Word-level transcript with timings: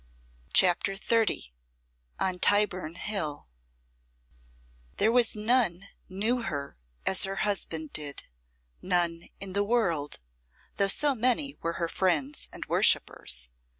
CHAPTER 0.53 0.93
XXX 0.93 1.51
On 2.19 2.39
Tyburn 2.39 2.95
Hill 2.95 3.47
There 4.97 5.11
was 5.11 5.35
none 5.35 5.89
knew 6.09 6.41
her 6.41 6.75
as 7.05 7.25
her 7.25 7.35
husband 7.45 7.93
did 7.93 8.23
none 8.81 9.29
in 9.39 9.53
the 9.53 9.63
world 9.63 10.19
though 10.77 10.87
so 10.87 11.13
many 11.13 11.55
were 11.61 11.73
her 11.73 11.87
friends 11.87 12.49
and 12.51 12.65
worshippers. 12.65 13.51